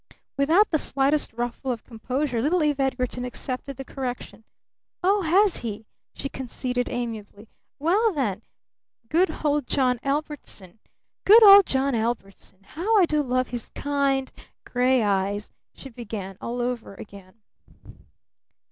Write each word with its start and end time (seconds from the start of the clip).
Without 0.35 0.71
the 0.71 0.79
slightest 0.79 1.31
ruffle 1.31 1.71
of 1.71 1.83
composure 1.83 2.41
little 2.41 2.63
Eve 2.63 2.79
Edgarton 2.79 3.23
accepted 3.23 3.77
the 3.77 3.85
correction. 3.85 4.43
"Oh, 5.03 5.21
has 5.21 5.57
he?" 5.57 5.85
she 6.15 6.27
conceded 6.27 6.89
amiably. 6.89 7.49
"Well, 7.77 8.11
then, 8.11 8.41
good 9.09 9.45
old 9.45 9.67
John 9.67 9.99
Ellbertson 9.99 10.79
good 11.23 11.43
old 11.43 11.67
John 11.67 11.93
Ellbertson 11.93 12.63
how 12.63 12.97
I 12.97 13.05
do 13.05 13.21
love 13.21 13.49
his 13.49 13.69
kind 13.75 14.31
gray 14.63 15.03
eyes," 15.03 15.51
she 15.71 15.89
began 15.89 16.35
all 16.41 16.61
over 16.61 16.95
again. 16.95 17.35